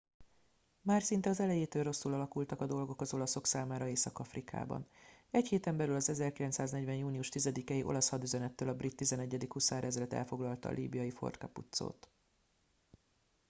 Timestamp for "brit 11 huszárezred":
8.75-10.13